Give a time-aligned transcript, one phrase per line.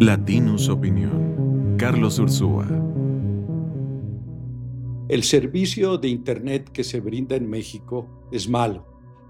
[0.00, 1.76] Latinus Opinión.
[1.78, 2.68] Carlos Ursúa.
[5.08, 8.86] El servicio de Internet que se brinda en México es malo,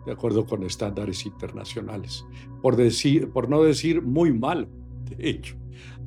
[0.07, 2.25] de acuerdo con estándares internacionales.
[2.63, 4.69] Por, decir, por no decir muy malo,
[5.09, 5.57] de hecho.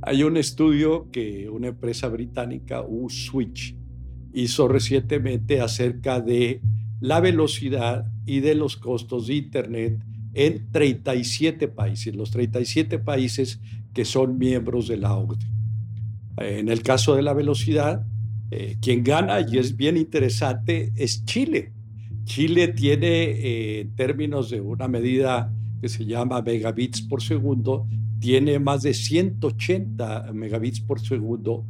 [0.01, 3.77] Hay un estudio que una empresa británica, U-Switch,
[4.33, 6.61] hizo recientemente acerca de
[6.99, 10.03] la velocidad y de los costos de Internet
[10.33, 13.59] en 37 países, los 37 países
[13.93, 15.45] que son miembros de la OCDE.
[16.37, 18.05] En el caso de la velocidad,
[18.51, 21.73] eh, quien gana, y es bien interesante, es Chile.
[22.23, 27.87] Chile tiene, eh, en términos de una medida que se llama megabits por segundo,
[28.19, 31.65] tiene más de 180 megabits por segundo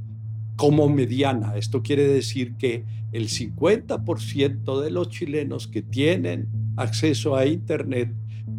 [0.55, 1.55] como mediana.
[1.55, 8.13] Esto quiere decir que el 50% de los chilenos que tienen acceso a Internet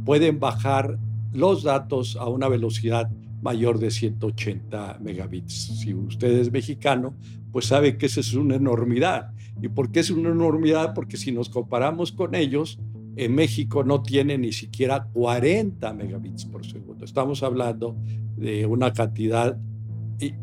[0.05, 0.99] pueden bajar
[1.33, 3.11] los datos a una velocidad
[3.43, 5.79] mayor de 180 megabits.
[5.81, 7.15] Si usted es mexicano,
[7.53, 9.33] pues sabe que esa es una enormidad.
[9.61, 10.95] ¿Y por qué es una enormidad?
[10.95, 12.79] Porque si nos comparamos con ellos,
[13.17, 17.05] en México no tiene ni siquiera 40 megabits por segundo.
[17.05, 17.97] Estamos hablando
[18.37, 19.59] de una cantidad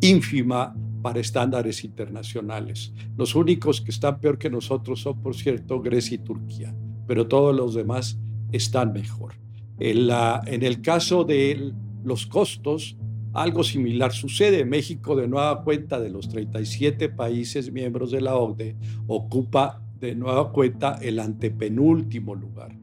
[0.01, 2.93] ínfima para estándares internacionales.
[3.15, 6.75] Los únicos que están peor que nosotros son, por cierto, Grecia y Turquía,
[7.07, 8.19] pero todos los demás
[8.51, 9.33] están mejor.
[9.79, 11.71] En, la, en el caso de
[12.03, 12.97] los costos,
[13.33, 14.65] algo similar sucede.
[14.65, 18.75] México, de nueva cuenta, de los 37 países miembros de la OCDE,
[19.07, 22.77] ocupa de nueva cuenta el antepenúltimo lugar.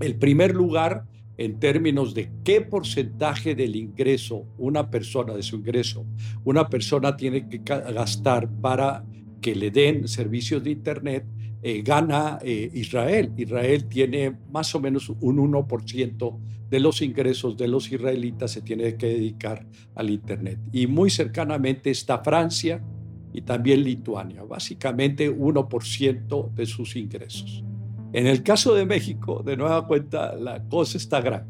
[0.00, 6.06] El primer lugar en términos de qué porcentaje del ingreso una persona, de su ingreso,
[6.44, 9.04] una persona tiene que gastar para
[9.40, 11.26] que le den servicios de Internet,
[11.66, 13.32] eh, gana eh, Israel.
[13.38, 18.96] Israel tiene más o menos un 1% de los ingresos de los israelitas se tiene
[18.96, 20.58] que dedicar al Internet.
[20.72, 22.84] Y muy cercanamente está Francia
[23.32, 27.64] y también Lituania, básicamente 1% de sus ingresos.
[28.12, 31.46] En el caso de México, de nueva cuenta, la cosa está grave.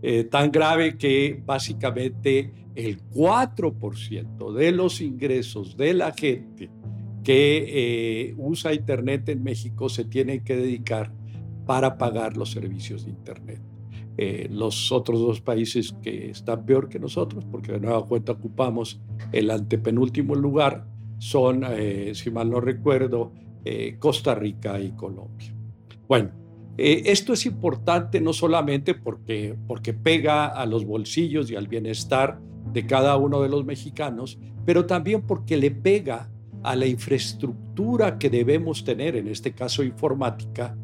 [0.00, 6.70] Eh, tan grave que básicamente el 4% de los ingresos de la gente
[7.22, 11.12] que eh, usa Internet en México se tiene que dedicar
[11.66, 13.60] para pagar los servicios de Internet.
[14.18, 19.00] Eh, los otros dos países que están peor que nosotros, porque de nueva cuenta ocupamos
[19.32, 20.86] el antepenúltimo lugar,
[21.18, 21.64] son,
[22.14, 23.32] si mal no recuerdo,
[24.00, 25.54] Costa Rica y Colombia.
[26.08, 26.32] Bueno,
[26.78, 32.40] eh, esto es importante no solamente porque, porque pega a los bolsillos y al bienestar
[32.72, 36.30] de cada uno de los mexicanos, pero también porque le pega
[36.62, 40.76] a la infraestructura que debemos tener, en este caso informática,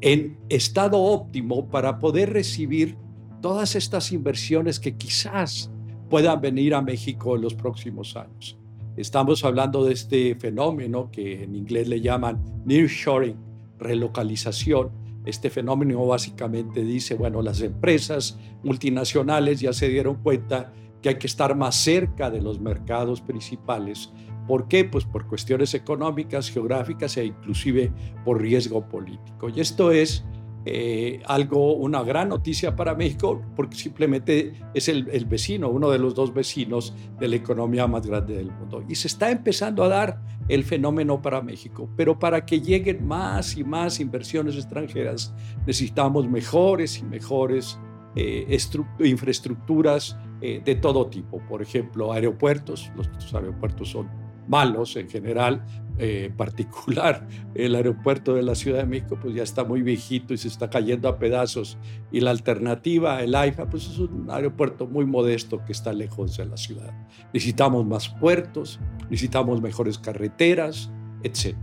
[0.00, 2.96] en estado óptimo para poder recibir
[3.40, 5.70] todas estas inversiones que quizás
[6.08, 8.58] puedan venir a México en los próximos años.
[8.96, 13.36] Estamos hablando de este fenómeno que en inglés le llaman nearshoring,
[13.78, 14.90] relocalización.
[15.26, 20.72] Este fenómeno básicamente dice, bueno, las empresas multinacionales ya se dieron cuenta
[21.02, 24.10] que hay que estar más cerca de los mercados principales.
[24.46, 24.84] ¿Por qué?
[24.84, 27.92] Pues por cuestiones económicas, geográficas e inclusive
[28.24, 29.48] por riesgo político.
[29.48, 30.24] Y esto es
[30.68, 36.16] eh, algo, una gran noticia para México, porque simplemente es el, vecino, uno de los
[36.16, 38.82] dos vecinos de la economía más grande del mundo.
[38.88, 43.56] Y se está empezando a dar el fenómeno para México, pero para que lleguen más
[43.56, 45.32] y más inversiones extranjeras
[45.66, 47.78] necesitamos mejores y mejores
[48.16, 48.58] eh,
[48.98, 51.38] infraestructuras eh, de todo tipo.
[51.48, 55.64] Por ejemplo, aeropuertos, los aeropuertos son malos en general,
[55.98, 57.26] eh, particular.
[57.54, 60.68] El aeropuerto de la Ciudad de México pues ya está muy viejito y se está
[60.68, 61.78] cayendo a pedazos.
[62.12, 66.46] Y la alternativa, el AIFA, pues es un aeropuerto muy modesto que está lejos de
[66.46, 66.92] la ciudad.
[67.32, 68.80] Necesitamos más puertos,
[69.10, 70.90] necesitamos mejores carreteras,
[71.22, 71.56] etc.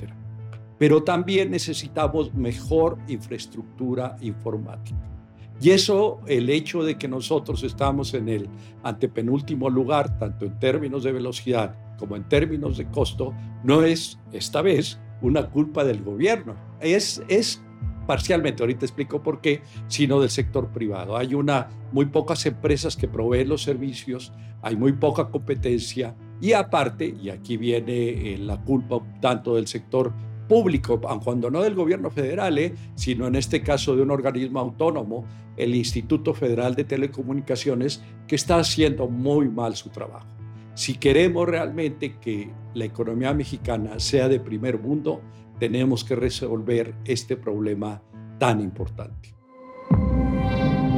[0.80, 5.14] Pero también necesitamos mejor infraestructura informática.
[5.62, 8.50] Y eso, el hecho de que nosotros estamos en el
[8.84, 14.61] antepenúltimo lugar, tanto en términos de velocidad como en términos de costo, no es esta
[14.61, 16.55] vez una culpa del gobierno.
[16.81, 17.61] Es, es
[18.05, 21.17] parcialmente, ahorita explico por qué, sino del sector privado.
[21.17, 27.16] Hay una, muy pocas empresas que proveen los servicios, hay muy poca competencia y aparte,
[27.22, 30.13] y aquí viene eh, la culpa tanto del sector
[30.47, 35.25] público, cuando no del gobierno federal, eh, sino en este caso de un organismo autónomo,
[35.55, 40.28] el Instituto Federal de Telecomunicaciones, que está haciendo muy mal su trabajo.
[40.75, 45.22] Si queremos realmente que la economía mexicana sea de primer mundo,
[45.59, 48.02] tenemos que resolver este problema
[48.40, 49.35] tan importante.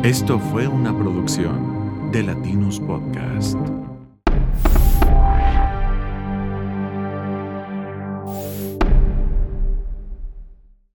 [0.03, 3.57] Esto fue una producción de Latinus Podcast.